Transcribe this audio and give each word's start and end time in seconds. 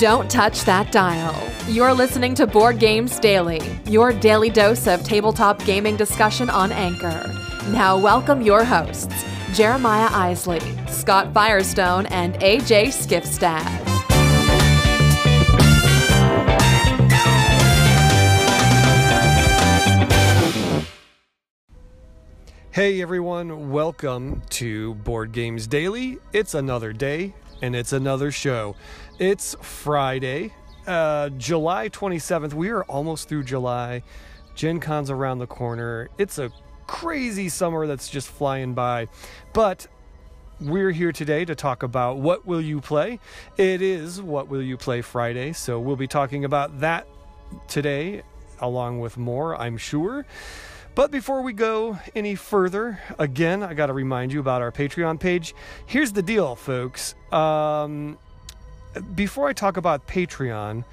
Don't 0.00 0.30
touch 0.30 0.64
that 0.64 0.90
dial. 0.92 1.36
You're 1.68 1.92
listening 1.92 2.34
to 2.36 2.46
Board 2.46 2.78
Games 2.78 3.18
Daily, 3.18 3.60
your 3.84 4.14
daily 4.14 4.48
dose 4.48 4.86
of 4.86 5.04
tabletop 5.04 5.62
gaming 5.66 5.94
discussion 5.94 6.48
on 6.48 6.72
Anchor. 6.72 7.30
Now, 7.68 7.98
welcome 7.98 8.40
your 8.40 8.64
hosts, 8.64 9.14
Jeremiah 9.52 10.08
Isley, 10.10 10.62
Scott 10.88 11.34
Firestone, 11.34 12.06
and 12.06 12.32
AJ 12.36 12.86
Skifstad. 12.86 13.60
Hey 22.70 23.02
everyone, 23.02 23.70
welcome 23.70 24.40
to 24.48 24.94
Board 24.94 25.32
Games 25.32 25.66
Daily. 25.66 26.16
It's 26.32 26.54
another 26.54 26.94
day 26.94 27.34
and 27.62 27.76
it's 27.76 27.92
another 27.92 28.30
show. 28.30 28.76
It's 29.18 29.54
Friday, 29.60 30.52
uh, 30.86 31.30
July 31.30 31.88
27th. 31.88 32.54
We 32.54 32.70
are 32.70 32.84
almost 32.84 33.28
through 33.28 33.44
July. 33.44 34.02
Gen 34.54 34.80
Con's 34.80 35.10
around 35.10 35.38
the 35.38 35.46
corner. 35.46 36.08
It's 36.18 36.38
a 36.38 36.50
crazy 36.86 37.48
summer 37.48 37.86
that's 37.86 38.08
just 38.08 38.28
flying 38.28 38.74
by. 38.74 39.08
But 39.52 39.86
we're 40.60 40.90
here 40.90 41.12
today 41.12 41.44
to 41.44 41.54
talk 41.54 41.82
about 41.82 42.18
what 42.18 42.46
will 42.46 42.60
you 42.60 42.80
play. 42.80 43.20
It 43.56 43.80
is 43.80 44.20
what 44.20 44.48
will 44.48 44.62
you 44.62 44.76
play 44.76 45.00
Friday, 45.00 45.52
so 45.52 45.78
we'll 45.80 45.96
be 45.96 46.08
talking 46.08 46.44
about 46.44 46.80
that 46.80 47.06
today 47.68 48.22
along 48.60 49.00
with 49.00 49.16
more, 49.16 49.56
I'm 49.56 49.76
sure. 49.76 50.26
But 51.00 51.10
before 51.10 51.40
we 51.40 51.54
go 51.54 51.98
any 52.14 52.34
further, 52.34 53.00
again, 53.18 53.62
I 53.62 53.72
got 53.72 53.86
to 53.86 53.94
remind 53.94 54.34
you 54.34 54.40
about 54.40 54.60
our 54.60 54.70
Patreon 54.70 55.18
page. 55.18 55.54
Here's 55.86 56.12
the 56.12 56.20
deal, 56.20 56.54
folks. 56.54 57.14
Um, 57.32 58.18
before 59.14 59.48
I 59.48 59.54
talk 59.54 59.78
about 59.78 60.06
Patreon, 60.06 60.84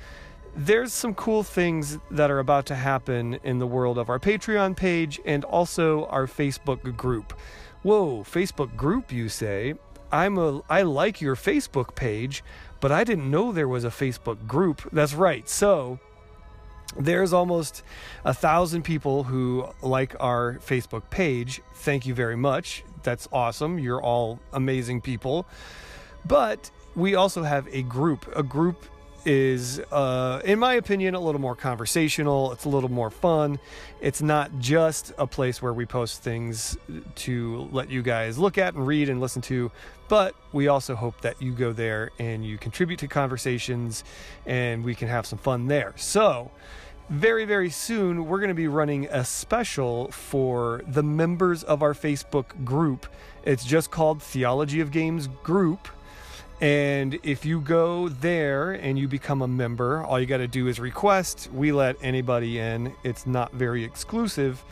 there's 0.55 0.93
some 0.93 1.13
cool 1.13 1.43
things 1.43 1.99
that 2.09 2.31
are 2.31 2.39
about 2.39 2.67
to 2.67 2.75
happen 2.75 3.37
in 3.43 3.59
the 3.59 3.67
world 3.67 3.97
of 3.97 4.09
our 4.09 4.17
Patreon 4.17 4.77
page 4.77 5.19
and 5.25 5.43
also 5.43 6.05
our 6.05 6.25
Facebook 6.25 6.95
group. 6.95 7.37
Whoa, 7.83 8.23
Facebook 8.23 8.77
group, 8.77 9.11
you 9.11 9.27
say? 9.27 9.73
I'm 10.09 10.37
a 10.37 10.61
I 10.69 10.83
like 10.83 11.19
your 11.19 11.35
Facebook 11.35 11.95
page, 11.95 12.45
but 12.79 12.93
I 12.93 13.03
didn't 13.03 13.29
know 13.29 13.51
there 13.51 13.67
was 13.67 13.83
a 13.83 13.89
Facebook 13.89 14.47
group. 14.47 14.89
That's 14.93 15.13
right. 15.13 15.49
So, 15.49 15.99
there's 16.95 17.33
almost 17.33 17.83
a 18.23 18.33
thousand 18.33 18.83
people 18.83 19.23
who 19.23 19.67
like 19.81 20.15
our 20.19 20.55
Facebook 20.55 21.09
page. 21.09 21.61
Thank 21.75 22.05
you 22.05 22.13
very 22.13 22.37
much. 22.37 22.83
That's 23.03 23.27
awesome. 23.31 23.79
You're 23.79 24.01
all 24.01 24.39
amazing 24.53 25.01
people. 25.01 25.45
But 26.25 26.71
we 26.95 27.15
also 27.15 27.43
have 27.43 27.67
a 27.71 27.83
group. 27.83 28.31
A 28.35 28.43
group 28.43 28.85
is, 29.27 29.79
uh, 29.91 30.41
in 30.45 30.57
my 30.57 30.75
opinion, 30.75 31.13
a 31.13 31.19
little 31.19 31.41
more 31.41 31.55
conversational. 31.55 32.53
It's 32.53 32.63
a 32.63 32.69
little 32.69 32.89
more 32.89 33.09
fun. 33.09 33.59
It's 33.99 34.21
not 34.21 34.57
just 34.59 35.11
a 35.17 35.27
place 35.27 35.61
where 35.61 35.73
we 35.73 35.85
post 35.85 36.23
things 36.23 36.77
to 37.15 37.67
let 37.73 37.91
you 37.91 38.01
guys 38.01 38.37
look 38.37 38.57
at 38.57 38.73
and 38.73 38.87
read 38.87 39.09
and 39.09 39.19
listen 39.19 39.41
to, 39.43 39.69
but 40.07 40.33
we 40.53 40.69
also 40.69 40.95
hope 40.95 41.19
that 41.21 41.41
you 41.41 41.51
go 41.51 41.73
there 41.73 42.11
and 42.19 42.45
you 42.45 42.57
contribute 42.57 42.99
to 42.99 43.09
conversations 43.09 44.05
and 44.45 44.85
we 44.85 44.95
can 44.95 45.09
have 45.09 45.25
some 45.25 45.39
fun 45.39 45.67
there. 45.67 45.93
So, 45.97 46.49
very, 47.09 47.43
very 47.43 47.69
soon, 47.69 48.27
we're 48.27 48.39
going 48.39 48.49
to 48.49 48.53
be 48.53 48.67
running 48.69 49.07
a 49.07 49.25
special 49.25 50.09
for 50.11 50.81
the 50.87 51.03
members 51.03 51.63
of 51.63 51.81
our 51.81 51.93
Facebook 51.93 52.63
group. 52.63 53.07
It's 53.43 53.65
just 53.65 53.91
called 53.91 54.21
Theology 54.23 54.79
of 54.79 54.91
Games 54.91 55.27
Group. 55.43 55.89
And 56.59 57.19
if 57.21 57.45
you 57.45 57.61
go 57.61 58.09
there 58.09 58.71
and 58.71 58.97
you 58.97 59.07
become 59.07 59.43
a 59.43 59.47
member, 59.47 60.03
all 60.03 60.19
you 60.19 60.25
got 60.25 60.37
to 60.37 60.47
do 60.47 60.67
is 60.67 60.79
request. 60.79 61.49
We 61.53 61.71
let 61.71 61.97
anybody 62.01 62.57
in, 62.57 62.93
it's 63.03 63.27
not 63.27 63.51
very 63.53 63.83
exclusive. 63.83 64.63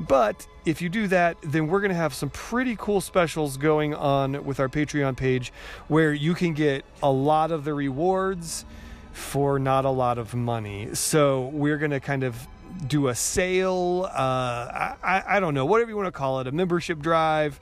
But 0.00 0.46
if 0.64 0.80
you 0.82 0.88
do 0.88 1.06
that, 1.08 1.36
then 1.42 1.68
we're 1.68 1.80
going 1.80 1.90
to 1.90 1.96
have 1.96 2.14
some 2.14 2.30
pretty 2.30 2.76
cool 2.76 3.00
specials 3.00 3.56
going 3.56 3.94
on 3.94 4.44
with 4.44 4.60
our 4.60 4.68
Patreon 4.68 5.16
page 5.16 5.52
where 5.88 6.12
you 6.12 6.34
can 6.34 6.54
get 6.54 6.84
a 7.02 7.10
lot 7.10 7.50
of 7.50 7.64
the 7.64 7.74
rewards 7.74 8.64
for 9.12 9.58
not 9.58 9.84
a 9.84 9.90
lot 9.90 10.18
of 10.18 10.34
money. 10.34 10.94
So 10.94 11.48
we're 11.48 11.78
going 11.78 11.90
to 11.90 12.00
kind 12.00 12.22
of 12.22 12.46
do 12.86 13.08
a 13.08 13.14
sale. 13.14 14.08
Uh, 14.08 14.94
I, 15.02 15.22
I 15.26 15.40
don't 15.40 15.54
know, 15.54 15.66
whatever 15.66 15.90
you 15.90 15.96
want 15.96 16.06
to 16.06 16.12
call 16.12 16.40
it, 16.40 16.46
a 16.46 16.52
membership 16.52 17.00
drive. 17.00 17.58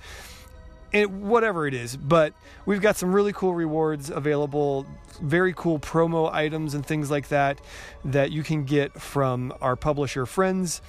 And 0.96 1.22
whatever 1.22 1.66
it 1.66 1.74
is, 1.74 1.94
but 1.94 2.32
we've 2.64 2.80
got 2.80 2.96
some 2.96 3.12
really 3.12 3.34
cool 3.34 3.52
rewards 3.52 4.08
available, 4.08 4.86
very 5.20 5.52
cool 5.54 5.78
promo 5.78 6.32
items 6.32 6.72
and 6.72 6.86
things 6.86 7.10
like 7.10 7.28
that 7.28 7.60
that 8.06 8.32
you 8.32 8.42
can 8.42 8.64
get 8.64 8.98
from 8.98 9.52
our 9.60 9.76
publisher 9.76 10.24
friends. 10.24 10.80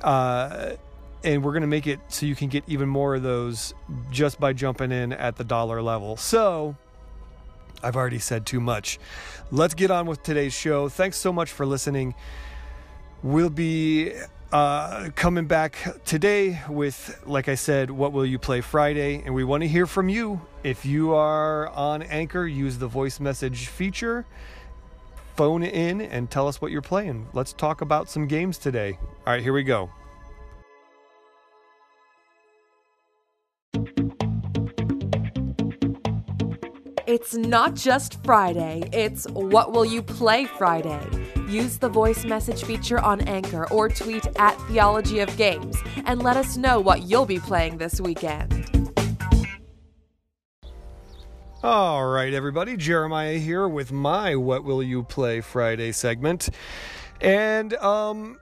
Uh, 0.00 0.72
and 1.22 1.44
we're 1.44 1.52
going 1.52 1.62
to 1.62 1.68
make 1.68 1.86
it 1.86 2.00
so 2.08 2.26
you 2.26 2.34
can 2.34 2.48
get 2.48 2.64
even 2.66 2.88
more 2.88 3.14
of 3.14 3.22
those 3.22 3.72
just 4.10 4.40
by 4.40 4.52
jumping 4.52 4.90
in 4.90 5.12
at 5.12 5.36
the 5.36 5.44
dollar 5.44 5.80
level. 5.80 6.16
So, 6.16 6.74
I've 7.84 7.94
already 7.94 8.18
said 8.18 8.46
too 8.46 8.60
much. 8.60 8.98
Let's 9.52 9.74
get 9.74 9.92
on 9.92 10.06
with 10.06 10.24
today's 10.24 10.54
show. 10.54 10.88
Thanks 10.88 11.18
so 11.18 11.32
much 11.32 11.52
for 11.52 11.64
listening. 11.64 12.16
We'll 13.22 13.50
be 13.50 14.12
uh, 14.52 15.10
coming 15.14 15.46
back 15.46 15.78
today 16.04 16.60
with, 16.68 17.22
like 17.26 17.48
I 17.48 17.54
said, 17.54 17.90
What 17.90 18.12
Will 18.12 18.26
You 18.26 18.38
Play 18.38 18.60
Friday? 18.60 19.22
And 19.24 19.34
we 19.34 19.44
want 19.44 19.62
to 19.62 19.68
hear 19.68 19.86
from 19.86 20.08
you. 20.08 20.40
If 20.62 20.84
you 20.84 21.14
are 21.14 21.68
on 21.68 22.02
Anchor, 22.02 22.46
use 22.46 22.78
the 22.78 22.86
voice 22.86 23.20
message 23.20 23.66
feature. 23.66 24.24
Phone 25.36 25.62
in 25.62 26.00
and 26.00 26.30
tell 26.30 26.48
us 26.48 26.60
what 26.60 26.70
you're 26.70 26.82
playing. 26.82 27.28
Let's 27.32 27.52
talk 27.52 27.80
about 27.80 28.08
some 28.08 28.26
games 28.26 28.56
today. 28.56 28.98
All 29.26 29.32
right, 29.32 29.42
here 29.42 29.52
we 29.52 29.62
go. 29.62 29.90
It's 37.16 37.34
not 37.34 37.72
just 37.72 38.22
Friday, 38.24 38.90
it's 38.92 39.24
What 39.30 39.72
Will 39.72 39.86
You 39.86 40.02
Play 40.02 40.44
Friday. 40.44 41.00
Use 41.48 41.78
the 41.78 41.88
voice 41.88 42.26
message 42.26 42.62
feature 42.62 43.00
on 43.00 43.22
Anchor 43.22 43.66
or 43.72 43.88
tweet 43.88 44.26
at 44.36 44.60
Theology 44.68 45.20
of 45.20 45.34
Games 45.38 45.78
and 46.04 46.22
let 46.22 46.36
us 46.36 46.58
know 46.58 46.78
what 46.78 47.04
you'll 47.04 47.24
be 47.24 47.38
playing 47.38 47.78
this 47.78 48.02
weekend. 48.02 48.68
All 51.62 52.06
right, 52.06 52.34
everybody. 52.34 52.76
Jeremiah 52.76 53.38
here 53.38 53.66
with 53.66 53.92
my 53.92 54.36
What 54.36 54.64
Will 54.64 54.82
You 54.82 55.02
Play 55.02 55.40
Friday 55.40 55.92
segment. 55.92 56.50
And, 57.22 57.72
um, 57.76 58.36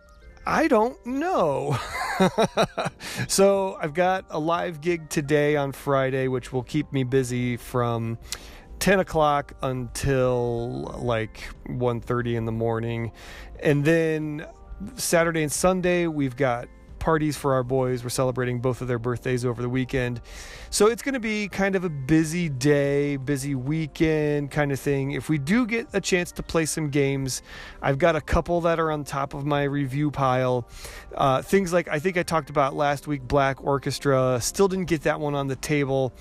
I 0.47 0.67
don't 0.67 1.07
know. 1.07 1.79
so 3.29 3.79
I've 3.81 3.95
got 3.95 4.27
a 4.31 4.39
live 4.41 4.81
gig 4.81 5.09
today 5.09 5.55
on 5.55 5.71
Friday, 5.71 6.27
which 6.27 6.53
will 6.53 6.65
keep 6.65 6.93
me 6.93 7.05
busy 7.05 7.57
from 7.57 8.19
10 8.81 9.01
o'clock 9.01 9.55
until 9.62 10.99
like 10.99 11.49
1.30 11.69 12.35
in 12.35 12.45
the 12.45 12.53
morning. 12.53 13.12
And 13.62 13.85
then 13.85 14.47
saturday 14.97 15.43
and 15.43 15.53
sunday 15.53 16.07
we've 16.09 16.37
got 16.37 16.69
parties 17.05 17.37
for 17.37 17.53
our 17.53 17.63
boys. 17.63 18.03
We're 18.03 18.09
celebrating 18.09 18.61
both 18.61 18.81
of 18.81 18.89
their 18.89 18.99
birthdays 18.99 19.45
over 19.45 19.61
the 19.61 19.69
weekend. 19.69 20.23
So 20.71 20.87
it's 20.87 21.03
going 21.03 21.13
to 21.13 21.21
be 21.21 21.49
kind 21.49 21.77
of 21.77 21.84
a 21.84 21.91
busy 21.91 22.49
day 22.49 23.17
busy 23.17 23.55
weekend 23.55 24.51
kind 24.51 24.73
of 24.73 24.81
thing. 24.81 25.11
If 25.11 25.29
we 25.29 25.37
do 25.37 25.67
get 25.67 25.87
a 25.93 26.01
chance 26.01 26.33
to 26.33 26.43
play 26.43 26.65
some 26.65 26.89
games 26.89 27.43
i've 27.83 27.99
got 27.99 28.17
a 28.17 28.23
couple 28.23 28.63
that 28.63 28.81
are 28.81 28.91
on 28.91 29.05
top 29.05 29.34
of 29.34 29.45
my 29.45 29.65
review 29.65 30.11
pile. 30.11 30.67
Uh, 31.15 31.43
things 31.43 31.75
like 31.75 31.89
i 31.89 31.99
think 31.99 32.17
i 32.17 32.23
talked 32.23 32.49
about 32.49 32.75
last 32.75 33.07
week 33.07 33.23
black 33.29 33.63
orchestra. 33.63 34.41
Still 34.41 34.67
didn't 34.67 34.87
get 34.87 35.03
that 35.03 35.21
one 35.21 35.34
on 35.34 35.47
the 35.47 35.57
table 35.57 36.15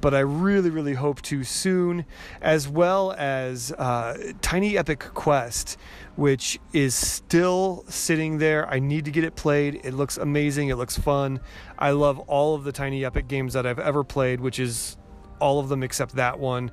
but 0.00 0.14
I 0.14 0.20
really, 0.20 0.70
really 0.70 0.94
hope 0.94 1.22
to 1.22 1.44
soon, 1.44 2.04
as 2.40 2.68
well 2.68 3.12
as 3.18 3.72
uh, 3.72 4.32
Tiny 4.40 4.78
Epic 4.78 5.00
Quest, 5.14 5.76
which 6.16 6.58
is 6.72 6.94
still 6.94 7.84
sitting 7.88 8.38
there. 8.38 8.68
I 8.68 8.78
need 8.78 9.04
to 9.06 9.10
get 9.10 9.24
it 9.24 9.36
played. 9.36 9.80
It 9.84 9.94
looks 9.94 10.16
amazing. 10.16 10.68
It 10.68 10.76
looks 10.76 10.98
fun. 10.98 11.40
I 11.78 11.90
love 11.90 12.18
all 12.20 12.54
of 12.54 12.64
the 12.64 12.72
Tiny 12.72 13.04
Epic 13.04 13.28
games 13.28 13.54
that 13.54 13.66
I've 13.66 13.78
ever 13.78 14.04
played, 14.04 14.40
which 14.40 14.58
is 14.58 14.96
all 15.40 15.60
of 15.60 15.68
them 15.68 15.82
except 15.82 16.16
that 16.16 16.38
one. 16.38 16.70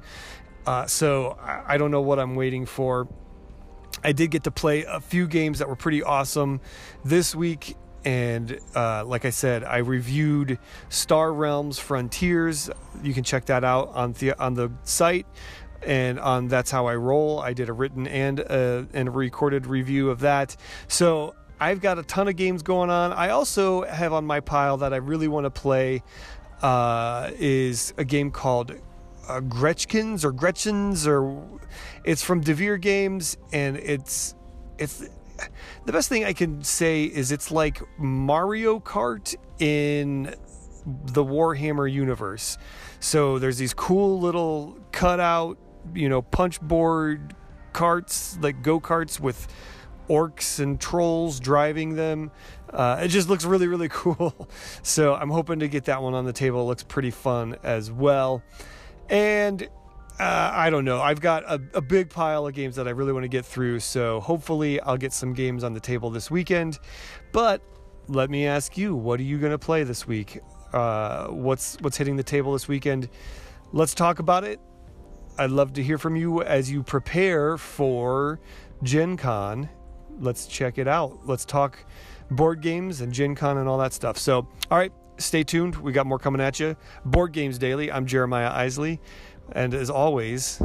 Uh, 0.66 0.86
so 0.88 1.38
I 1.40 1.78
don't 1.78 1.92
know 1.92 2.02
what 2.02 2.20
I'm 2.20 2.36
waiting 2.36 2.66
for. 2.66 3.08
I 4.04 4.12
did 4.12 4.32
get 4.32 4.44
to 4.44 4.52
play 4.52 4.84
a 4.84 5.00
few 5.00 5.28
games 5.28 5.60
that 5.60 5.68
were 5.68 5.76
pretty 5.76 6.04
awesome 6.04 6.62
this 7.04 7.36
week 7.36 7.76
and 8.06 8.60
uh, 8.76 9.04
like 9.04 9.26
I 9.26 9.32
said, 9.32 9.64
I 9.64 9.78
reviewed 9.78 10.60
Star 10.90 11.34
Realms 11.34 11.80
Frontiers. 11.80 12.70
You 13.04 13.14
can 13.14 13.24
check 13.24 13.46
that 13.46 13.64
out 13.64 13.90
on 13.96 14.14
the 14.14 14.40
on 14.42 14.54
the 14.54 14.72
site 14.84 15.26
and 15.82 16.20
on 16.20 16.48
that's 16.48 16.72
how 16.72 16.86
I 16.86 16.96
roll. 16.96 17.40
I 17.40 17.54
did 17.54 17.68
a 17.68 17.74
written 17.74 18.08
and 18.08 18.40
a, 18.40 18.88
and 18.94 19.08
a 19.08 19.12
recorded 19.12 19.66
review 19.66 20.10
of 20.10 20.20
that. 20.20 20.56
So 20.88 21.36
I've 21.60 21.82
got 21.82 21.98
a 21.98 22.04
ton 22.04 22.28
of 22.28 22.36
games 22.36 22.62
going 22.62 22.90
on. 22.90 23.12
I 23.12 23.30
also 23.30 23.84
have 23.84 24.14
on 24.14 24.26
my 24.26 24.40
pile 24.40 24.78
that 24.78 24.94
I 24.94 24.98
really 24.98 25.28
want 25.28 25.46
to 25.46 25.50
play 25.50 26.04
uh, 26.62 27.32
is 27.40 27.94
a 27.98 28.06
game 28.06 28.32
called 28.32 28.74
uh, 29.28 29.40
Gretchkins 29.40 30.24
or 30.24 30.32
Gretchens 30.32 31.08
or 31.08 31.44
it's 32.04 32.24
from 32.24 32.44
Devir 32.44 32.80
Games 32.80 33.38
and 33.52 33.78
it's 33.78 34.36
it's 34.78 35.08
the 35.86 35.92
best 35.92 36.10
thing 36.10 36.26
I 36.26 36.34
can 36.34 36.64
say 36.64 37.04
is 37.06 37.32
it's 37.32 37.52
like 37.52 37.82
Mario 37.98 38.80
Kart 38.80 39.36
in 39.60 40.36
the 40.86 41.24
Warhammer 41.24 41.92
universe. 41.92 42.58
So 43.00 43.40
there's 43.40 43.58
these 43.58 43.74
cool 43.74 44.20
little 44.20 44.78
cutout, 44.92 45.58
you 45.94 46.10
know, 46.10 46.22
punch 46.22 46.62
board 46.62 47.36
carts, 47.74 48.38
like 48.42 48.62
go 48.62 48.80
karts 48.80 49.20
with 49.20 49.48
orcs 50.10 50.60
and 50.60 50.80
trolls 50.80 51.40
driving 51.40 51.96
them. 51.96 52.32
Uh, 52.72 53.00
it 53.02 53.08
just 53.10 53.30
looks 53.30 53.46
really, 53.46 53.68
really 53.68 53.90
cool. 53.92 54.50
So 54.84 55.16
I'm 55.16 55.30
hoping 55.30 55.60
to 55.60 55.68
get 55.68 55.86
that 55.86 56.02
one 56.02 56.14
on 56.14 56.26
the 56.26 56.34
table. 56.34 56.62
It 56.62 56.66
looks 56.66 56.84
pretty 56.84 57.12
fun 57.12 57.58
as 57.64 57.92
well. 57.92 58.44
And 59.10 59.68
uh, 60.20 60.52
I 60.54 60.70
don't 60.70 60.86
know. 60.86 61.02
I've 61.02 61.20
got 61.20 61.44
a, 61.44 61.62
a, 61.74 61.82
big 61.82 62.10
pile 62.10 62.48
of 62.48 62.54
games 62.54 62.78
that 62.78 62.88
I 62.88 62.92
really 62.92 63.12
want 63.12 63.26
to 63.26 63.30
get 63.30 63.46
through. 63.46 63.82
So 63.82 64.22
hopefully 64.22 64.80
I'll 64.80 64.98
get 64.98 65.12
some 65.12 65.34
games 65.34 65.64
on 65.64 65.74
the 65.74 65.80
table 65.80 66.10
this 66.10 66.32
weekend. 66.32 66.80
But 67.34 67.62
let 68.08 68.30
me 68.30 68.48
ask 68.48 68.78
you, 68.78 68.96
what 68.96 69.20
are 69.20 69.24
you 69.24 69.38
going 69.38 69.52
to 69.52 69.60
play 69.60 69.84
this 69.84 70.08
week? 70.08 70.40
Uh, 70.72 71.28
what's 71.28 71.78
what's 71.82 71.98
hitting 71.98 72.16
the 72.16 72.24
table 72.24 72.54
this 72.54 72.68
weekend? 72.68 73.10
Let's 73.74 73.94
talk 73.94 74.20
about 74.20 74.46
it. 74.46 74.60
I'd 75.38 75.52
love 75.52 75.74
to 75.74 75.84
hear 75.84 75.98
from 75.98 76.16
you 76.16 76.42
as 76.44 76.72
you 76.72 76.82
prepare 76.82 77.58
for 77.58 78.40
Gen 78.84 79.18
Con. 79.18 79.70
Let's 80.20 80.48
check 80.48 80.78
it 80.78 80.88
out. 80.88 81.28
Let's 81.28 81.44
talk 81.44 81.86
board 82.32 82.62
games 82.62 83.02
and 83.02 83.12
Gen 83.12 83.36
Con 83.36 83.58
and 83.58 83.68
all 83.68 83.78
that 83.80 83.92
stuff. 83.92 84.18
So, 84.18 84.48
all 84.72 84.78
right, 84.78 84.94
stay 85.18 85.44
tuned. 85.44 85.76
We 85.76 85.92
got 85.92 86.06
more 86.06 86.20
coming 86.20 86.42
at 86.42 86.60
you. 86.60 86.76
Board 87.04 87.34
Games 87.34 87.58
Daily. 87.58 87.92
I'm 87.92 88.06
Jeremiah 88.06 88.52
Isley. 88.52 89.02
And 89.52 89.74
as 89.74 89.90
always, 89.90 90.62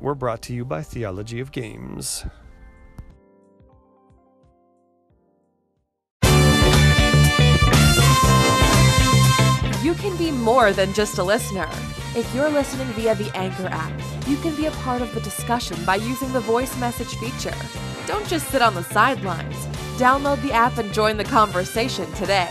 we're 0.00 0.14
brought 0.14 0.42
to 0.42 0.52
you 0.52 0.64
by 0.64 0.82
Theology 0.82 1.40
of 1.40 1.52
Games. 1.52 2.24
You 9.82 9.94
can 9.94 10.16
be 10.16 10.30
more 10.30 10.72
than 10.72 10.92
just 10.92 11.18
a 11.18 11.22
listener. 11.22 11.68
If 12.16 12.32
you're 12.34 12.50
listening 12.50 12.86
via 12.88 13.14
the 13.14 13.34
Anchor 13.36 13.66
app, 13.66 13.92
you 14.26 14.36
can 14.36 14.54
be 14.56 14.66
a 14.66 14.70
part 14.70 15.02
of 15.02 15.12
the 15.14 15.20
discussion 15.20 15.76
by 15.84 15.96
using 15.96 16.32
the 16.32 16.40
voice 16.40 16.76
message 16.78 17.14
feature. 17.16 17.54
Don't 18.06 18.26
just 18.28 18.48
sit 18.48 18.62
on 18.62 18.74
the 18.74 18.84
sidelines. 18.84 19.66
Download 19.96 20.40
the 20.42 20.52
app 20.52 20.78
and 20.78 20.92
join 20.92 21.16
the 21.16 21.24
conversation 21.24 22.10
today. 22.12 22.48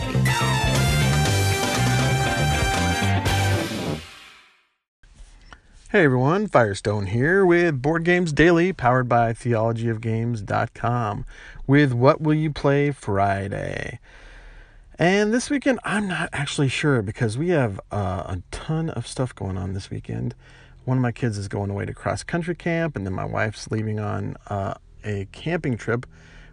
Hey 5.94 6.06
everyone, 6.06 6.48
Firestone 6.48 7.06
here 7.06 7.46
with 7.46 7.80
Board 7.80 8.02
Games 8.02 8.32
Daily, 8.32 8.72
powered 8.72 9.08
by 9.08 9.32
theologyofgames.com, 9.32 11.24
with 11.68 11.92
What 11.92 12.20
Will 12.20 12.34
You 12.34 12.50
Play 12.50 12.90
Friday. 12.90 14.00
And 14.98 15.32
this 15.32 15.50
weekend, 15.50 15.78
I'm 15.84 16.08
not 16.08 16.30
actually 16.32 16.66
sure 16.66 17.00
because 17.00 17.38
we 17.38 17.50
have 17.50 17.78
uh, 17.92 18.24
a 18.26 18.42
ton 18.50 18.90
of 18.90 19.06
stuff 19.06 19.36
going 19.36 19.56
on 19.56 19.74
this 19.74 19.88
weekend. 19.88 20.34
One 20.84 20.96
of 20.98 21.02
my 21.02 21.12
kids 21.12 21.38
is 21.38 21.46
going 21.46 21.70
away 21.70 21.86
to 21.86 21.94
cross 21.94 22.24
country 22.24 22.56
camp, 22.56 22.96
and 22.96 23.06
then 23.06 23.12
my 23.12 23.24
wife's 23.24 23.70
leaving 23.70 24.00
on 24.00 24.36
uh, 24.48 24.74
a 25.04 25.28
camping 25.30 25.76
trip 25.76 26.06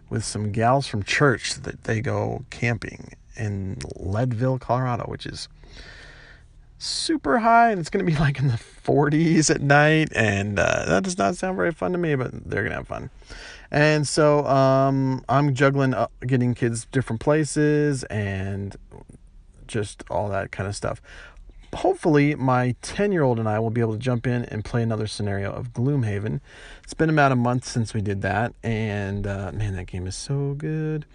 with 0.08 0.22
some 0.24 0.52
gals 0.52 0.86
from 0.86 1.02
church 1.02 1.54
that 1.54 1.82
they 1.82 2.00
go 2.00 2.44
camping 2.50 3.14
in 3.36 3.78
Leadville, 3.96 4.60
Colorado, 4.60 5.06
which 5.08 5.26
is 5.26 5.48
super 6.82 7.38
high 7.38 7.70
and 7.70 7.80
it's 7.80 7.90
going 7.90 8.04
to 8.04 8.10
be 8.10 8.18
like 8.20 8.38
in 8.38 8.48
the 8.48 8.60
40s 8.84 9.54
at 9.54 9.60
night 9.60 10.08
and 10.14 10.58
uh, 10.58 10.84
that 10.86 11.04
does 11.04 11.18
not 11.18 11.36
sound 11.36 11.56
very 11.56 11.72
fun 11.72 11.92
to 11.92 11.98
me 11.98 12.14
but 12.14 12.30
they're 12.48 12.62
going 12.62 12.72
to 12.72 12.76
have 12.78 12.88
fun 12.88 13.10
and 13.72 14.06
so 14.06 14.46
um, 14.46 15.24
I'm 15.30 15.54
juggling 15.54 15.94
uh, 15.94 16.08
getting 16.26 16.54
kids 16.54 16.84
different 16.92 17.20
places 17.20 18.04
and 18.04 18.76
just 19.66 20.04
all 20.10 20.28
that 20.28 20.52
kind 20.52 20.68
of 20.68 20.76
stuff. 20.76 21.00
Hopefully, 21.74 22.34
my 22.34 22.76
10 22.82 23.12
year 23.12 23.22
old 23.22 23.38
and 23.38 23.48
I 23.48 23.58
will 23.58 23.70
be 23.70 23.80
able 23.80 23.94
to 23.94 23.98
jump 23.98 24.26
in 24.26 24.44
and 24.44 24.62
play 24.62 24.82
another 24.82 25.06
scenario 25.06 25.50
of 25.50 25.72
Gloomhaven. 25.72 26.40
It's 26.84 26.92
been 26.92 27.08
about 27.08 27.32
a 27.32 27.36
month 27.36 27.64
since 27.64 27.94
we 27.94 28.02
did 28.02 28.20
that, 28.20 28.52
and 28.62 29.26
uh, 29.26 29.52
man, 29.52 29.74
that 29.76 29.86
game 29.86 30.06
is 30.06 30.14
so 30.14 30.52
good. 30.52 31.06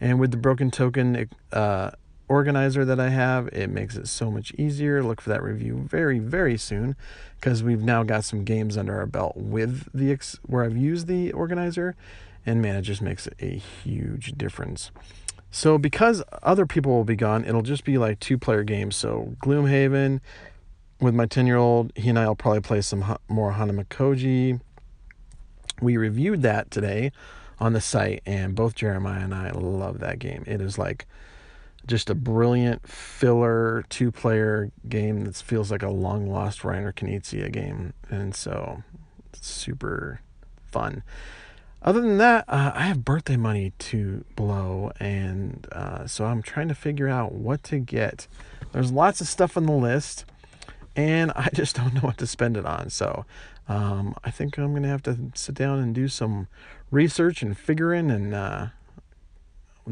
And 0.00 0.20
with 0.20 0.30
the 0.30 0.36
Broken 0.36 0.70
Token 0.70 1.28
uh, 1.52 1.90
organizer 2.28 2.84
that 2.84 2.98
I 2.98 3.10
have, 3.10 3.48
it 3.48 3.70
makes 3.70 3.96
it 3.96 4.08
so 4.08 4.30
much 4.30 4.52
easier. 4.54 5.02
Look 5.02 5.20
for 5.20 5.30
that 5.30 5.42
review 5.42 5.76
very, 5.88 6.18
very 6.18 6.56
soon 6.56 6.96
because 7.40 7.62
we've 7.62 7.82
now 7.82 8.02
got 8.02 8.24
some 8.24 8.44
games 8.44 8.76
under 8.76 8.96
our 8.96 9.06
belt 9.06 9.36
with 9.36 9.88
the 9.94 10.10
ex- 10.10 10.38
where 10.42 10.64
I've 10.64 10.76
used 10.76 11.06
the 11.06 11.32
organizer, 11.32 11.94
and 12.44 12.60
man, 12.60 12.76
it 12.76 12.82
just 12.82 13.02
makes 13.02 13.28
a 13.40 13.56
huge 13.56 14.32
difference. 14.32 14.90
So 15.50 15.78
because 15.78 16.22
other 16.42 16.66
people 16.66 16.92
will 16.92 17.04
be 17.04 17.16
gone, 17.16 17.44
it'll 17.44 17.62
just 17.62 17.84
be 17.84 17.98
like 17.98 18.20
two 18.20 18.38
player 18.38 18.62
games. 18.62 18.96
So 18.96 19.36
Gloomhaven 19.42 20.20
with 21.00 21.14
my 21.14 21.26
10 21.26 21.46
year 21.46 21.56
old, 21.56 21.92
he 21.96 22.08
and 22.08 22.18
I 22.18 22.26
will 22.26 22.36
probably 22.36 22.60
play 22.60 22.80
some 22.80 23.16
more 23.28 23.52
Hanamikoji. 23.52 24.60
We 25.80 25.96
reviewed 25.96 26.42
that 26.42 26.70
today 26.70 27.12
on 27.58 27.72
the 27.72 27.80
site, 27.80 28.22
and 28.26 28.54
both 28.54 28.74
Jeremiah 28.74 29.24
and 29.24 29.34
I 29.34 29.50
love 29.50 30.00
that 30.00 30.18
game. 30.18 30.44
It 30.46 30.60
is 30.60 30.78
like 30.78 31.06
just 31.86 32.10
a 32.10 32.14
brilliant 32.14 32.86
filler 32.88 33.84
two 33.88 34.10
player 34.10 34.70
game 34.88 35.24
that 35.24 35.36
feels 35.36 35.70
like 35.70 35.82
a 35.82 35.90
long 35.90 36.28
lost 36.28 36.60
Reiner 36.60 36.92
Knizia 36.92 37.50
game. 37.50 37.92
And 38.10 38.34
so 38.34 38.82
super 39.32 40.20
fun. 40.66 41.02
Other 41.82 42.00
than 42.00 42.18
that, 42.18 42.44
uh, 42.48 42.72
I 42.74 42.82
have 42.82 43.04
birthday 43.04 43.36
money 43.36 43.72
to 43.78 44.24
blow, 44.34 44.90
and 44.98 45.68
uh, 45.70 46.06
so 46.06 46.24
I'm 46.24 46.42
trying 46.42 46.66
to 46.68 46.74
figure 46.74 47.06
out 47.08 47.32
what 47.32 47.62
to 47.64 47.78
get. 47.78 48.26
There's 48.72 48.90
lots 48.90 49.20
of 49.20 49.28
stuff 49.28 49.56
on 49.56 49.66
the 49.66 49.72
list, 49.72 50.24
and 50.96 51.30
I 51.36 51.48
just 51.54 51.76
don't 51.76 51.94
know 51.94 52.00
what 52.00 52.18
to 52.18 52.26
spend 52.26 52.56
it 52.56 52.66
on. 52.66 52.90
So 52.90 53.24
um, 53.68 54.16
I 54.24 54.30
think 54.30 54.58
I'm 54.58 54.72
going 54.72 54.82
to 54.82 54.88
have 54.88 55.02
to 55.04 55.16
sit 55.34 55.54
down 55.54 55.78
and 55.78 55.94
do 55.94 56.08
some 56.08 56.48
research 56.90 57.42
and 57.42 57.56
figuring 57.56 58.10
and 58.10 58.34
uh, 58.34 58.66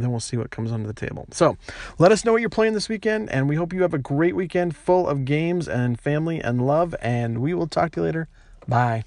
then 0.03 0.11
we'll 0.11 0.21
see 0.21 0.37
what 0.37 0.51
comes 0.51 0.73
onto 0.73 0.87
the 0.87 0.93
table. 0.93 1.27
So 1.31 1.57
let 1.99 2.11
us 2.11 2.25
know 2.25 2.33
what 2.33 2.41
you're 2.41 2.51
playing 2.51 2.75
this 2.75 2.89
weekend, 2.89 3.31
and 3.31 3.49
we 3.49 3.57
hope 3.57 3.73
you 3.73 3.83
have 3.83 3.95
a 3.95 3.99
great 3.99 4.35
weekend 4.35 4.75
full 4.75 5.09
of 5.09 5.25
games 5.25 5.69
and 5.69 6.01
family 6.01 6.41
and 6.41 6.67
love. 6.67 6.95
And 7.01 7.39
we 7.39 7.55
will 7.55 7.69
talk 7.69 7.93
to 7.93 8.01
you 8.01 8.07
later. 8.07 8.29
Bye. 8.67 9.05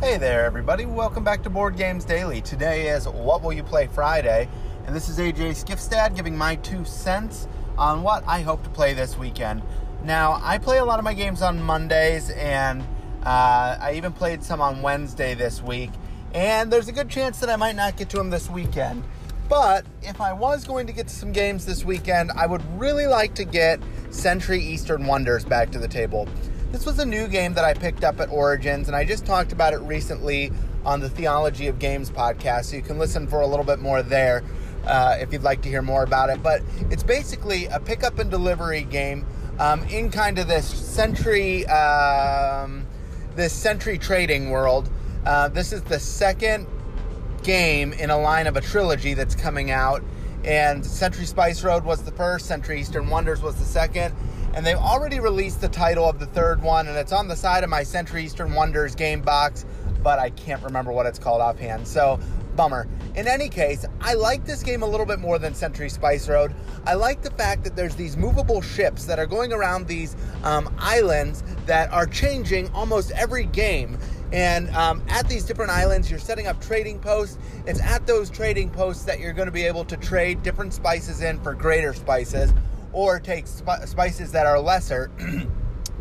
Hey 0.00 0.18
there, 0.18 0.44
everybody. 0.44 0.84
Welcome 0.84 1.24
back 1.24 1.42
to 1.44 1.50
Board 1.50 1.76
Games 1.78 2.04
Daily. 2.04 2.42
Today 2.42 2.88
is 2.88 3.08
What 3.08 3.42
Will 3.42 3.54
You 3.54 3.62
Play 3.62 3.86
Friday, 3.86 4.48
and 4.86 4.94
this 4.94 5.08
is 5.08 5.18
AJ 5.18 5.64
Skifstad 5.64 6.14
giving 6.14 6.36
my 6.36 6.56
two 6.56 6.84
cents 6.84 7.48
on 7.78 8.02
what 8.02 8.22
I 8.26 8.42
hope 8.42 8.62
to 8.64 8.70
play 8.70 8.92
this 8.92 9.16
weekend. 9.16 9.62
Now, 10.04 10.38
I 10.42 10.58
play 10.58 10.76
a 10.76 10.84
lot 10.84 10.98
of 10.98 11.04
my 11.04 11.14
games 11.14 11.40
on 11.40 11.62
Mondays, 11.62 12.28
and 12.30 12.82
uh, 13.24 13.78
I 13.80 13.94
even 13.96 14.12
played 14.12 14.44
some 14.44 14.60
on 14.60 14.82
Wednesday 14.82 15.32
this 15.32 15.62
week 15.62 15.90
and 16.34 16.70
there's 16.70 16.88
a 16.88 16.92
good 16.92 17.08
chance 17.08 17.38
that 17.40 17.48
I 17.48 17.56
might 17.56 17.76
not 17.76 17.96
get 17.96 18.10
to 18.10 18.16
them 18.16 18.28
this 18.28 18.50
weekend. 18.50 19.04
But 19.48 19.86
if 20.02 20.20
I 20.20 20.32
was 20.32 20.64
going 20.64 20.86
to 20.88 20.92
get 20.92 21.08
to 21.08 21.14
some 21.14 21.32
games 21.32 21.64
this 21.64 21.84
weekend, 21.84 22.32
I 22.32 22.46
would 22.46 22.62
really 22.78 23.06
like 23.06 23.34
to 23.36 23.44
get 23.44 23.80
Century 24.10 24.60
Eastern 24.60 25.06
Wonders 25.06 25.44
back 25.44 25.70
to 25.70 25.78
the 25.78 25.88
table. 25.88 26.28
This 26.72 26.86
was 26.86 26.98
a 26.98 27.06
new 27.06 27.28
game 27.28 27.54
that 27.54 27.64
I 27.64 27.72
picked 27.72 28.02
up 28.02 28.20
at 28.20 28.30
Origins, 28.30 28.88
and 28.88 28.96
I 28.96 29.04
just 29.04 29.24
talked 29.24 29.52
about 29.52 29.74
it 29.74 29.80
recently 29.80 30.50
on 30.84 31.00
the 31.00 31.08
Theology 31.08 31.68
of 31.68 31.78
Games 31.78 32.10
podcast, 32.10 32.66
so 32.66 32.76
you 32.76 32.82
can 32.82 32.98
listen 32.98 33.28
for 33.28 33.40
a 33.40 33.46
little 33.46 33.64
bit 33.64 33.78
more 33.78 34.02
there 34.02 34.42
uh, 34.86 35.16
if 35.20 35.32
you'd 35.32 35.42
like 35.42 35.62
to 35.62 35.68
hear 35.68 35.82
more 35.82 36.02
about 36.02 36.30
it. 36.30 36.42
But 36.42 36.62
it's 36.90 37.02
basically 37.02 37.66
a 37.66 37.78
pickup 37.78 38.18
and 38.18 38.30
delivery 38.30 38.82
game 38.82 39.24
um, 39.58 39.84
in 39.84 40.10
kind 40.10 40.38
of 40.38 40.48
this 40.48 40.66
century, 40.66 41.66
um, 41.66 42.86
this 43.36 43.52
century 43.52 43.98
trading 43.98 44.50
world. 44.50 44.90
Uh, 45.24 45.48
this 45.48 45.72
is 45.72 45.82
the 45.82 45.98
second 45.98 46.66
game 47.42 47.92
in 47.92 48.10
a 48.10 48.18
line 48.18 48.46
of 48.46 48.56
a 48.56 48.60
trilogy 48.60 49.14
that's 49.14 49.34
coming 49.34 49.70
out. 49.70 50.02
And 50.44 50.84
Century 50.84 51.24
Spice 51.24 51.64
Road 51.64 51.84
was 51.84 52.02
the 52.02 52.12
first, 52.12 52.46
Century 52.46 52.80
Eastern 52.80 53.08
Wonders 53.08 53.40
was 53.40 53.56
the 53.56 53.64
second. 53.64 54.14
And 54.54 54.64
they've 54.64 54.76
already 54.76 55.18
released 55.20 55.60
the 55.60 55.68
title 55.68 56.08
of 56.08 56.18
the 56.18 56.26
third 56.26 56.62
one, 56.62 56.86
and 56.86 56.96
it's 56.96 57.12
on 57.12 57.26
the 57.26 57.34
side 57.34 57.64
of 57.64 57.70
my 57.70 57.82
Century 57.82 58.24
Eastern 58.24 58.54
Wonders 58.54 58.94
game 58.94 59.20
box, 59.20 59.64
but 60.02 60.18
I 60.18 60.30
can't 60.30 60.62
remember 60.62 60.92
what 60.92 61.06
it's 61.06 61.18
called 61.18 61.40
offhand. 61.40 61.88
So, 61.88 62.20
bummer. 62.54 62.86
In 63.16 63.26
any 63.26 63.48
case, 63.48 63.84
I 64.00 64.14
like 64.14 64.44
this 64.44 64.62
game 64.62 64.82
a 64.82 64.86
little 64.86 65.06
bit 65.06 65.18
more 65.18 65.38
than 65.40 65.54
Century 65.54 65.88
Spice 65.88 66.28
Road. 66.28 66.54
I 66.86 66.94
like 66.94 67.22
the 67.22 67.30
fact 67.32 67.64
that 67.64 67.74
there's 67.74 67.96
these 67.96 68.16
movable 68.16 68.60
ships 68.60 69.06
that 69.06 69.18
are 69.18 69.26
going 69.26 69.52
around 69.52 69.88
these 69.88 70.14
um, 70.44 70.72
islands 70.78 71.42
that 71.66 71.90
are 71.92 72.06
changing 72.06 72.68
almost 72.74 73.10
every 73.12 73.46
game. 73.46 73.98
And 74.32 74.68
um, 74.70 75.02
at 75.08 75.28
these 75.28 75.44
different 75.44 75.70
islands, 75.70 76.10
you're 76.10 76.18
setting 76.18 76.46
up 76.46 76.60
trading 76.60 76.98
posts. 76.98 77.38
It's 77.66 77.80
at 77.80 78.06
those 78.06 78.30
trading 78.30 78.70
posts 78.70 79.04
that 79.04 79.20
you're 79.20 79.32
going 79.32 79.46
to 79.46 79.52
be 79.52 79.64
able 79.64 79.84
to 79.86 79.96
trade 79.96 80.42
different 80.42 80.74
spices 80.74 81.22
in 81.22 81.40
for 81.40 81.54
greater 81.54 81.94
spices 81.94 82.52
or 82.92 83.20
take 83.20 83.46
sp- 83.46 83.86
spices 83.86 84.32
that 84.32 84.46
are 84.46 84.58
lesser. 84.58 85.10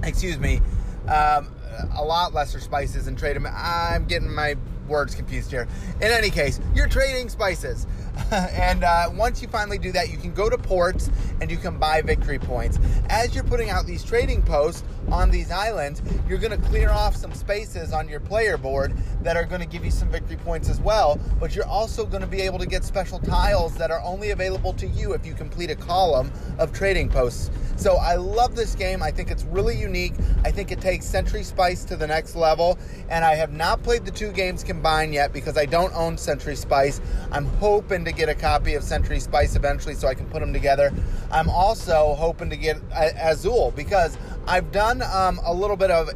excuse 0.04 0.40
me, 0.40 0.62
um, 1.08 1.54
a 1.96 2.04
lot 2.04 2.34
lesser 2.34 2.60
spices 2.60 3.08
and 3.08 3.18
trade 3.18 3.36
them. 3.36 3.48
I'm 3.50 4.06
getting 4.06 4.34
my 4.34 4.56
words 4.88 5.16
confused 5.16 5.52
here. 5.52 5.68
In 5.98 6.12
any 6.12 6.30
case, 6.30 6.60
you're 6.76 6.88
trading 6.88 7.30
spices. 7.30 7.88
and 8.32 8.84
uh, 8.84 9.10
once 9.14 9.42
you 9.42 9.48
finally 9.48 9.78
do 9.78 9.92
that, 9.92 10.12
you 10.12 10.18
can 10.18 10.34
go 10.34 10.50
to 10.50 10.58
ports 10.58 11.10
and 11.42 11.50
you 11.50 11.58
can 11.58 11.78
buy 11.78 12.02
victory 12.02 12.40
points. 12.40 12.80
As 13.10 13.34
you're 13.34 13.44
putting 13.44 13.70
out 13.70 13.86
these 13.86 14.04
trading 14.04 14.42
posts 14.42 14.84
on 15.12 15.32
these 15.32 15.52
islands, 15.52 16.02
you're 16.28 16.38
going 16.38 16.60
to 16.60 16.68
clear 16.68 16.90
off 16.90 17.16
some 17.16 17.34
spaces 17.34 17.92
on 17.92 18.08
your 18.08 18.20
player 18.20 18.58
board 18.58 18.94
that 19.22 19.36
are 19.36 19.46
going 19.46 19.62
to 19.62 19.68
give 19.68 19.84
you 19.84 19.92
some 19.92 20.10
victory 20.10 20.38
points 20.38 20.70
as 20.70 20.80
well. 20.80 21.20
But 21.40 21.56
you're 21.56 21.68
also 21.68 22.06
going 22.06 22.22
to 22.22 22.28
be 22.28 22.42
able 22.42 22.60
to 22.60 22.66
get 22.66 22.84
special 22.84 23.20
tiles 23.20 23.76
that 23.76 23.92
are 23.92 24.02
only 24.02 24.32
available 24.32 24.74
to 24.74 24.88
you 24.88 25.14
if 25.14 25.26
you 25.26 25.34
complete 25.34 25.72
a 25.72 25.76
column 25.76 26.32
of 26.60 26.72
trading 26.72 27.10
posts. 27.10 27.50
So 27.76 27.96
I 27.96 28.16
love 28.16 28.56
this 28.56 28.76
game. 28.76 29.02
I 29.02 29.12
think 29.12 29.32
it's 29.32 29.44
really 29.46 29.78
unique. 29.78 30.14
I 30.44 30.52
think 30.52 30.72
it 30.72 30.80
takes 30.80 31.06
Century 31.06 31.44
Spice 31.44 31.84
to 31.86 31.96
the 31.96 32.08
next 32.08 32.36
level. 32.36 32.78
And 33.10 33.26
I 33.26 33.36
have 33.36 33.52
not 33.52 33.82
played 33.84 34.06
the 34.06 34.12
two 34.12 34.32
games 34.32 34.64
combined 34.64 35.14
yet 35.14 35.34
because 35.34 35.58
I 35.58 35.66
don't 35.66 35.94
own 35.94 36.18
Century 36.18 36.56
Spice. 36.56 37.02
I'm 37.32 37.46
hoping 37.46 38.03
to 38.06 38.12
get 38.12 38.30
a 38.30 38.36
copy 38.36 38.76
of 38.76 38.84
Century 38.84 39.20
Spice 39.20 39.56
eventually 39.56 39.96
so 39.96 40.08
I 40.08 40.14
can 40.14 40.28
put 40.28 40.40
them 40.40 40.54
together. 40.54 40.92
I'm 41.32 41.50
also 41.50 42.16
hoping 42.16 42.50
to 42.50 42.58
get 42.58 42.78
Azul 42.92 43.72
because 43.72 44.18
I've 44.48 44.72
done 44.72 45.02
um, 45.02 45.40
a 45.44 45.54
little 45.54 45.78
bit 45.78 45.92
of 45.92 46.10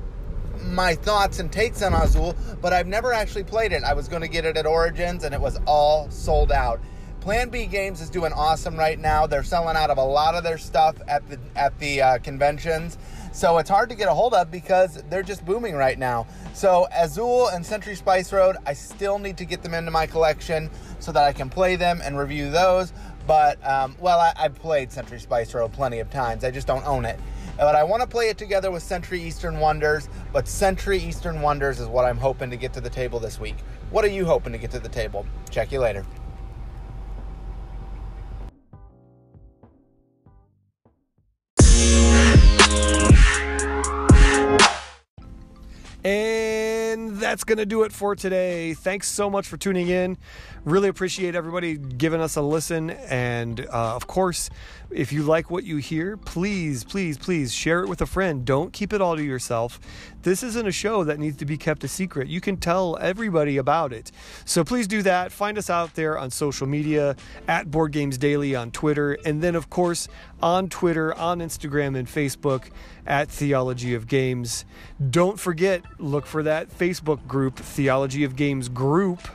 my 0.61 0.95
thoughts 0.95 1.39
and 1.39 1.51
takes 1.51 1.81
on 1.81 1.93
Azul, 1.93 2.35
but 2.61 2.73
I've 2.73 2.87
never 2.87 3.13
actually 3.13 3.43
played 3.43 3.71
it. 3.71 3.83
I 3.83 3.93
was 3.93 4.07
going 4.07 4.21
to 4.21 4.27
get 4.27 4.45
it 4.45 4.57
at 4.57 4.65
Origins 4.65 5.23
and 5.23 5.33
it 5.33 5.41
was 5.41 5.59
all 5.65 6.09
sold 6.09 6.51
out. 6.51 6.79
Plan 7.21 7.49
B 7.49 7.65
Games 7.65 7.99
is 7.99 8.09
doing 8.09 8.31
awesome 8.31 8.77
right 8.77 8.97
now. 8.97 9.27
They're 9.27 9.43
selling 9.43 9.75
out 9.75 9.89
of 9.89 9.97
a 9.97 10.03
lot 10.03 10.35
of 10.35 10.43
their 10.43 10.57
stuff 10.57 10.95
at 11.09 11.27
the 11.29 11.37
at 11.57 11.77
the 11.79 12.01
uh, 12.01 12.17
conventions, 12.19 12.97
so 13.37 13.59
it's 13.59 13.69
hard 13.69 13.87
to 13.87 13.93
get 13.93 14.07
a 14.07 14.13
hold 14.15 14.33
of 14.33 14.49
because 14.49 15.03
they're 15.11 15.21
just 15.21 15.45
booming 15.45 15.75
right 15.75 15.99
now. 15.99 16.25
So 16.55 16.87
Azul 16.91 17.49
and 17.49 17.63
Century 17.63 17.95
Spice 17.95 18.33
Road, 18.33 18.57
I 18.65 18.73
still 18.73 19.19
need 19.19 19.37
to 19.37 19.45
get 19.45 19.61
them 19.61 19.75
into 19.75 19.91
my 19.91 20.07
collection 20.07 20.71
so 20.97 21.11
that 21.11 21.23
I 21.23 21.33
can 21.33 21.47
play 21.47 21.75
them 21.75 22.01
and 22.03 22.17
review 22.17 22.49
those. 22.49 22.93
But 23.27 23.63
um, 23.63 23.95
well, 23.99 24.19
I, 24.19 24.33
I've 24.35 24.55
played 24.55 24.91
Century 24.91 25.19
Spice 25.19 25.53
Road 25.53 25.71
plenty 25.71 25.99
of 25.99 26.09
times. 26.09 26.43
I 26.43 26.49
just 26.49 26.65
don't 26.65 26.83
own 26.87 27.05
it. 27.05 27.19
But 27.57 27.75
I 27.75 27.83
want 27.83 28.01
to 28.01 28.07
play 28.07 28.29
it 28.29 28.39
together 28.39 28.71
with 28.71 28.81
Century 28.81 29.21
Eastern 29.21 29.59
Wonders. 29.59 30.09
But 30.33 30.47
Century 30.47 30.97
Eastern 30.97 31.39
Wonders 31.39 31.79
is 31.79 31.87
what 31.87 32.05
I'm 32.05 32.17
hoping 32.17 32.49
to 32.49 32.57
get 32.57 32.73
to 32.73 32.81
the 32.81 32.89
table 32.89 33.19
this 33.19 33.39
week. 33.39 33.57
What 33.91 34.03
are 34.03 34.09
you 34.09 34.25
hoping 34.25 34.51
to 34.53 34.57
get 34.57 34.71
to 34.71 34.79
the 34.79 34.89
table? 34.89 35.27
Check 35.51 35.71
you 35.71 35.79
later. 35.79 36.03
That's 47.27 47.43
going 47.43 47.57
to 47.57 47.65
do 47.65 47.83
it 47.83 47.91
for 47.91 48.15
today. 48.15 48.73
Thanks 48.73 49.09
so 49.09 49.29
much 49.29 49.47
for 49.47 49.57
tuning 49.57 49.89
in. 49.89 50.17
Really 50.63 50.87
appreciate 50.87 51.35
everybody 51.35 51.77
giving 51.77 52.21
us 52.21 52.37
a 52.37 52.41
listen. 52.41 52.91
And 52.91 53.59
uh, 53.65 53.95
of 53.95 54.07
course, 54.07 54.49
if 54.89 55.11
you 55.11 55.23
like 55.23 55.51
what 55.51 55.65
you 55.65 55.75
hear, 55.75 56.15
please, 56.15 56.85
please, 56.85 57.17
please 57.17 57.53
share 57.53 57.83
it 57.83 57.89
with 57.89 58.01
a 58.01 58.05
friend. 58.05 58.45
Don't 58.45 58.71
keep 58.71 58.93
it 58.93 59.01
all 59.01 59.17
to 59.17 59.23
yourself. 59.23 59.77
This 60.21 60.41
isn't 60.43 60.67
a 60.67 60.71
show 60.71 61.03
that 61.03 61.19
needs 61.19 61.37
to 61.37 61.45
be 61.45 61.57
kept 61.57 61.83
a 61.83 61.87
secret. 61.87 62.27
You 62.27 62.39
can 62.39 62.57
tell 62.57 62.97
everybody 62.99 63.57
about 63.57 63.91
it. 63.91 64.11
So 64.45 64.63
please 64.63 64.87
do 64.87 65.01
that. 65.03 65.31
Find 65.31 65.57
us 65.57 65.69
out 65.69 65.95
there 65.95 66.17
on 66.17 66.31
social 66.31 66.67
media 66.67 67.17
at 67.47 67.69
Board 67.69 67.91
Games 67.91 68.17
Daily 68.17 68.55
on 68.55 68.71
Twitter. 68.71 69.17
And 69.25 69.41
then, 69.41 69.55
of 69.55 69.69
course, 69.69 70.07
on 70.41 70.69
Twitter, 70.69 71.13
on 71.15 71.39
Instagram, 71.39 71.97
and 71.97 72.07
Facebook 72.07 72.69
at 73.05 73.29
Theology 73.29 73.93
of 73.93 74.07
Games. 74.07 74.65
Don't 75.09 75.39
forget, 75.39 75.81
look 75.97 76.25
for 76.25 76.43
that 76.43 76.69
Facebook 76.69 77.16
group, 77.27 77.57
Theology 77.57 78.23
of 78.23 78.35
Games 78.35 78.69
Group. 78.69 79.27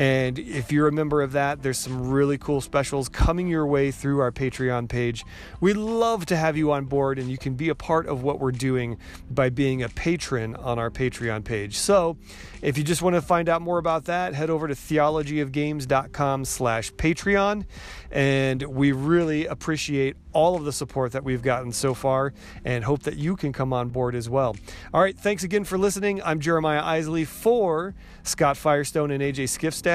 And 0.00 0.38
if 0.38 0.72
you're 0.72 0.88
a 0.88 0.92
member 0.92 1.20
of 1.20 1.32
that, 1.32 1.62
there's 1.62 1.76
some 1.76 2.08
really 2.08 2.38
cool 2.38 2.62
specials 2.62 3.10
coming 3.10 3.48
your 3.48 3.66
way 3.66 3.90
through 3.90 4.20
our 4.20 4.32
Patreon 4.32 4.88
page. 4.88 5.26
We'd 5.60 5.76
love 5.76 6.24
to 6.26 6.38
have 6.38 6.56
you 6.56 6.72
on 6.72 6.86
board, 6.86 7.18
and 7.18 7.30
you 7.30 7.36
can 7.36 7.52
be 7.52 7.68
a 7.68 7.74
part 7.74 8.06
of 8.06 8.22
what 8.22 8.40
we're 8.40 8.50
doing 8.50 8.96
by 9.30 9.50
being 9.50 9.82
a 9.82 9.90
patron 9.90 10.56
on 10.56 10.78
our 10.78 10.88
Patreon 10.88 11.44
page. 11.44 11.76
So 11.76 12.16
if 12.62 12.78
you 12.78 12.84
just 12.84 13.02
want 13.02 13.14
to 13.16 13.20
find 13.20 13.50
out 13.50 13.60
more 13.60 13.76
about 13.76 14.06
that, 14.06 14.32
head 14.32 14.48
over 14.48 14.68
to 14.68 14.74
theologyofgames.com 14.74 16.46
slash 16.46 16.92
Patreon. 16.94 17.66
And 18.10 18.62
we 18.62 18.92
really 18.92 19.44
appreciate 19.44 20.16
all 20.32 20.56
of 20.56 20.64
the 20.64 20.72
support 20.72 21.12
that 21.12 21.24
we've 21.24 21.42
gotten 21.42 21.72
so 21.72 21.94
far 21.94 22.32
and 22.64 22.84
hope 22.84 23.02
that 23.02 23.16
you 23.16 23.36
can 23.36 23.52
come 23.52 23.72
on 23.72 23.88
board 23.88 24.14
as 24.14 24.28
well. 24.28 24.56
All 24.94 25.00
right, 25.00 25.16
thanks 25.18 25.44
again 25.44 25.64
for 25.64 25.76
listening. 25.76 26.22
I'm 26.22 26.40
Jeremiah 26.40 26.82
Isley 26.82 27.24
for 27.24 27.94
Scott 28.22 28.56
Firestone 28.56 29.10
and 29.10 29.22
AJ 29.22 29.44
Skifstad, 29.44 29.89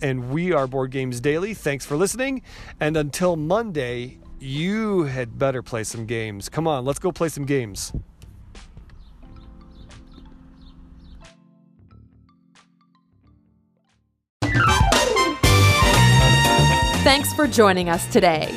and 0.00 0.30
we 0.30 0.52
are 0.52 0.66
Board 0.66 0.90
Games 0.90 1.20
Daily. 1.20 1.52
Thanks 1.52 1.84
for 1.84 1.96
listening, 1.96 2.42
and 2.78 2.96
until 2.96 3.34
Monday, 3.34 4.18
you 4.38 5.02
had 5.02 5.38
better 5.38 5.62
play 5.62 5.82
some 5.84 6.06
games. 6.06 6.48
Come 6.48 6.68
on, 6.68 6.84
let's 6.84 6.98
go 6.98 7.10
play 7.10 7.28
some 7.28 7.44
games. 7.44 7.92
Thanks 17.02 17.32
for 17.34 17.46
joining 17.46 17.88
us 17.88 18.06
today. 18.12 18.56